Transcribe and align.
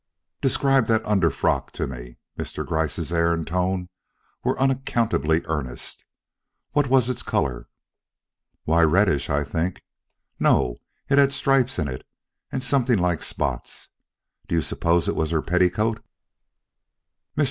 "Describe 0.41 0.87
that 0.87 1.05
under 1.05 1.29
frock 1.29 1.71
to 1.73 1.85
me." 1.85 2.17
Mr. 2.35 2.65
Gryce's 2.65 3.13
air 3.13 3.31
and 3.33 3.45
tone 3.45 3.87
were 4.43 4.59
unaccountably 4.59 5.43
earnest. 5.45 6.03
"What 6.71 6.87
was 6.87 7.07
its 7.07 7.21
color?" 7.21 7.69
"Why, 8.63 8.81
reddish, 8.81 9.29
I 9.29 9.43
think. 9.43 9.83
No, 10.39 10.77
it 11.07 11.19
had 11.19 11.31
stripes 11.31 11.77
in 11.77 11.87
it 11.87 12.03
and 12.51 12.63
something 12.63 12.97
like 12.97 13.21
spots. 13.21 13.89
Do 14.47 14.55
you 14.55 14.63
suppose 14.63 15.07
it 15.07 15.15
was 15.15 15.29
her 15.29 15.43
petticoat?" 15.43 16.03